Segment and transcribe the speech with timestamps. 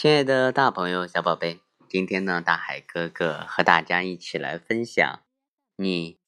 [0.00, 5.20] 亲爱的大朋友、小宝贝，今天呢，大海哥哥和大家一起来分享
[5.76, 6.18] “你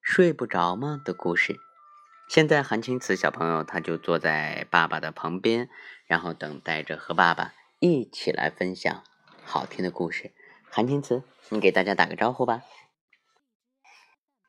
[0.00, 1.60] 睡不着吗”的故事。
[2.26, 5.68] 现在韩青瓷小朋友他就坐在爸爸的旁边，
[6.06, 9.04] 然后等待着和爸爸一起来分享
[9.44, 10.32] 好听的故事。
[10.70, 12.62] 韩青瓷，你给大家打个招呼吧。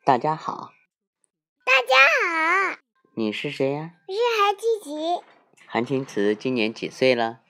[0.05, 0.71] 大家好。
[1.65, 1.97] 大家
[2.71, 2.79] 好。
[3.13, 3.95] 你是谁呀？
[4.07, 5.25] 我是韩青瓷。
[5.65, 7.41] 韩青瓷今年几岁了？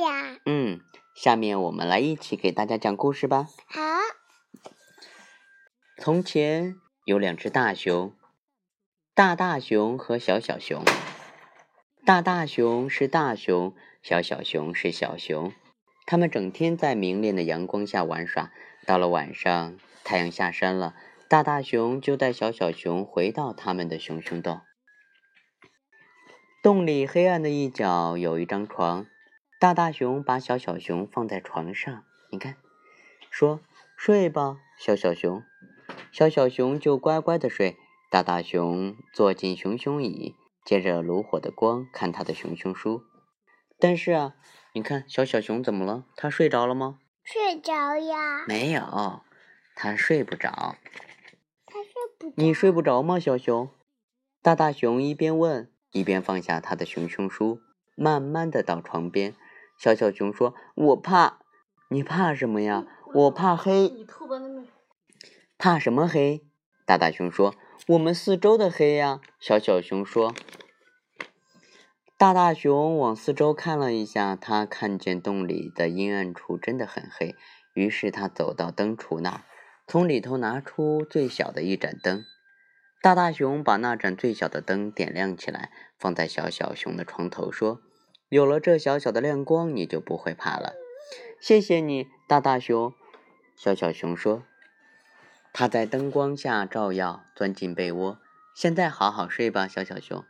[0.00, 0.38] 呀。
[0.46, 0.80] 嗯，
[1.14, 3.46] 下面我们来一起给大家讲故事吧。
[3.66, 3.80] 好。
[5.98, 8.14] 从前有两只大熊，
[9.14, 10.84] 大大熊和小小熊。
[12.04, 15.52] 大大熊是大熊，小小熊是小熊。
[16.04, 18.52] 他们整天在明亮的阳光下玩耍。
[18.84, 20.94] 到了晚上，太阳下山了，
[21.28, 24.60] 大大熊就带小小熊回到他们的熊熊洞。
[26.62, 29.06] 洞里黑暗的一角有一张床。
[29.58, 32.56] 大大熊把小小熊放在床上，你看，
[33.30, 33.60] 说
[33.96, 35.42] 睡吧，小小熊。
[36.12, 37.78] 小小熊就乖乖的睡。
[38.10, 43.02] 大大熊坐进熊熊椅，借着炉火的光看他的熊熊书。
[43.78, 44.34] 但是啊，
[44.74, 46.04] 你看小小熊怎么了？
[46.16, 46.98] 他睡着了吗？
[47.24, 48.44] 睡着呀。
[48.46, 49.22] 没有，
[49.74, 50.76] 他睡不着。
[51.64, 52.32] 他睡不。
[52.36, 53.70] 你睡不着吗，小熊？
[54.42, 57.60] 大大熊一边问，一边放下他的熊熊书，
[57.96, 59.34] 慢慢的到床边。
[59.78, 61.38] 小小熊说：“我怕，
[61.88, 62.86] 你怕什么呀？
[63.14, 63.92] 我怕黑。
[65.58, 66.42] 怕什么黑？”
[66.86, 67.54] 大大熊说
[67.88, 70.34] ：“我们四周的黑呀。”小小熊说
[72.16, 77.34] ：“大大熊往四周看了一下，他看见洞里的阴暗处真的很黑。
[77.74, 79.40] 于是他走到灯橱那儿，
[79.86, 82.24] 从里头拿出最小的一盏灯。
[83.02, 87.82] 大大熊把那盏最小的灯点亮起来，放在小小熊的床头，说。”
[88.28, 90.74] 有了这小小的亮光，你就不会怕了。
[91.40, 92.92] 谢谢你，大大熊。
[93.54, 94.42] 小小熊说
[95.54, 98.18] ：“他在灯光下照耀，钻进被窝。
[98.54, 100.24] 现在好好睡吧，小小熊。”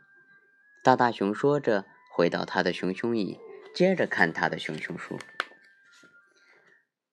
[0.83, 3.39] 大大熊说着，回到他的熊熊椅，
[3.73, 5.17] 接着看他的熊熊书。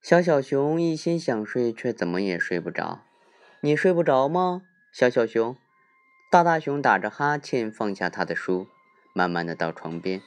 [0.03, 3.01] 小小熊一心想睡，却怎么也睡不着。
[3.61, 4.61] 你睡不着吗，
[4.93, 5.57] 小小熊？
[6.31, 8.69] 大大熊打着哈欠，放下他的书，
[9.15, 10.21] 慢慢的到床边。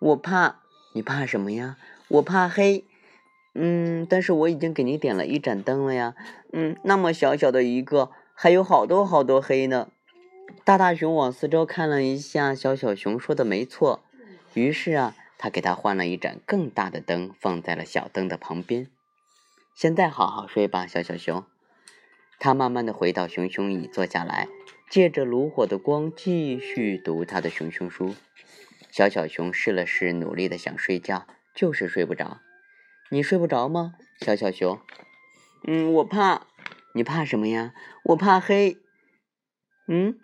[0.00, 0.62] 我怕，
[0.94, 1.76] 你怕什么呀？
[2.08, 2.84] 我怕黑。
[3.54, 6.14] 嗯，但是我已经给你点了一盏灯了呀。
[6.52, 9.88] 嗯，那么小小的一个，还有好多好多黑呢。
[10.64, 14.00] 大大熊往四周看了一下，小小熊说的没错。
[14.54, 18.88] 于是啊，他给他换了一盏更大的灯，放在了小灯的旁边。
[19.74, 21.44] 现在好好睡吧，小小熊。
[22.38, 24.48] 他慢慢的回到熊熊椅坐下来，
[24.88, 28.14] 借着炉火的光继续读他的熊熊书。
[28.90, 32.40] 小小熊试了试，努力的想睡觉，就是睡不着。
[33.10, 34.80] 你睡不着吗，小小熊？
[35.66, 36.46] 嗯，我怕。
[36.92, 37.72] 你怕什么呀？
[38.02, 38.78] 我怕黑。
[39.86, 40.18] 嗯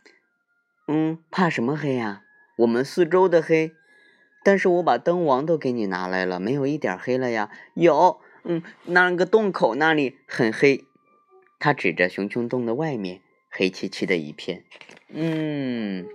[0.88, 2.24] 嗯，怕什么黑呀？
[2.58, 3.72] 我们四周的黑。
[4.42, 7.50] 但是我把灯王都给你拿来了，没有一点黑了呀。
[7.74, 10.84] 有，嗯，那个洞口那里很黑。
[11.58, 14.64] 他指着熊熊洞的外面，黑漆漆的一片。
[15.08, 16.06] 嗯。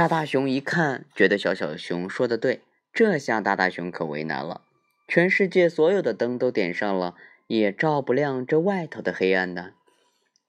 [0.00, 4.62] 大大熊一看，觉得小小熊说的对，这下大大熊可为难了。
[5.06, 7.16] 全世界所有的灯都点上了，
[7.48, 9.72] 也照不亮这外头的黑暗呢。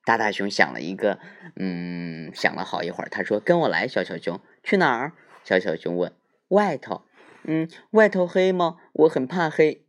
[0.05, 1.19] 大大熊想了一个，
[1.57, 5.11] 嗯，想了好一会儿，他说：“跟我来，小小熊，去哪儿？”
[5.43, 6.13] 小小熊问
[6.47, 7.01] ：“外头。
[7.43, 8.77] ”“嗯，外头黑吗？
[8.93, 9.83] 我很怕黑。”“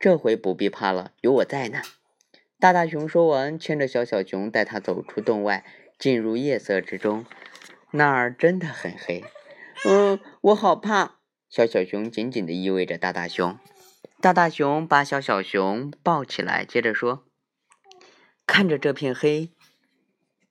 [0.00, 1.80] 这回不必怕了，有我在呢。”
[2.58, 5.64] 大大熊说完，牵着小小熊，带他走出洞外，
[5.96, 7.24] 进入夜色之中。
[7.92, 9.24] 那儿真的很黑，
[9.84, 11.16] 嗯，我好怕。
[11.48, 13.58] 小小熊紧紧的依偎着大大熊，
[14.20, 17.24] 大大熊把小小熊抱起来，接着说
[18.46, 19.50] ：“看着这片黑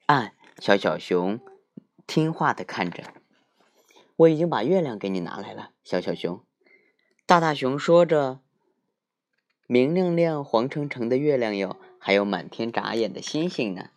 [0.07, 1.39] 暗，小小熊
[2.05, 3.03] 听话的看着。
[4.17, 6.43] 我已经把月亮给你拿来了，小小熊。”
[7.25, 8.41] 大大熊说着，
[9.67, 13.91] 明亮亮、黄澄澄的月亮哟，还有满天眨眼的星星呢。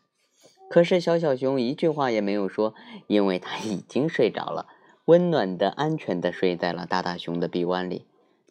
[0.73, 2.75] 可是小小熊一句话也没有说，
[3.07, 4.69] 因为它已经睡着了，
[5.05, 8.07] 温暖的、安全的睡在了大大熊的臂弯里。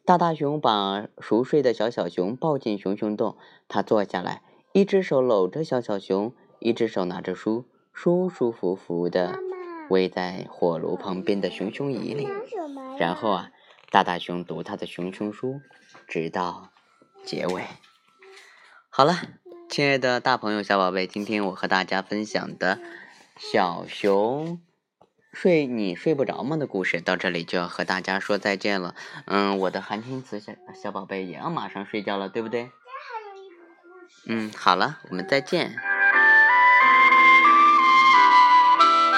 [0.06, 3.38] 大大熊把熟睡的小小熊抱进熊熊洞，
[3.68, 9.40] 他坐下来，一只手搂着小小熊，一只手拿着书，舒舒服服的
[9.90, 12.28] 偎在火炉旁边的熊熊椅里。
[13.00, 13.52] 然后啊，
[13.90, 15.60] 大大熊读他的熊熊书，
[16.08, 16.70] 直到
[17.24, 17.64] 结尾。
[18.92, 19.41] 好了。
[19.72, 22.76] 亲爱的大朋友、小宝贝，今天我和大家分享的
[23.38, 24.60] 《小熊
[25.32, 28.94] 睡你睡不着吗的故事到这里就要和大家说再见了。
[29.28, 32.70] 嗯，我的韩青瓷小小宝贝也要马上睡觉了，对不对？
[34.26, 35.74] 嗯，好了，我们再见。